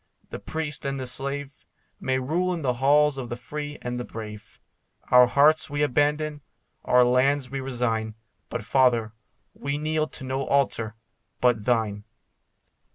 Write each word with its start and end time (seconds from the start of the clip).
The 0.31 0.39
priest 0.39 0.83
and 0.83 0.99
the 0.99 1.05
slave 1.05 1.53
May 1.99 2.17
rule 2.17 2.55
in 2.55 2.63
the 2.63 2.73
halls 2.81 3.19
of 3.19 3.29
the 3.29 3.37
free 3.37 3.77
and 3.83 3.99
the 3.99 4.03
brave. 4.03 4.59
Our 5.11 5.27
hearths 5.27 5.69
we 5.69 5.83
abandon; 5.83 6.41
our 6.83 7.03
lands 7.03 7.51
we 7.51 7.59
resign; 7.61 8.15
But, 8.49 8.63
Father, 8.63 9.13
we 9.53 9.77
kneel 9.77 10.07
to 10.07 10.23
no 10.23 10.47
altar 10.47 10.95
but 11.39 11.65
thine. 11.65 12.05